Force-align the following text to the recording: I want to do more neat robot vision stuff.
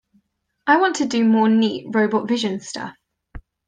I 0.65 0.77
want 0.77 0.95
to 0.95 1.05
do 1.05 1.23
more 1.23 1.47
neat 1.47 1.85
robot 1.93 2.27
vision 2.27 2.59
stuff. 2.59 2.95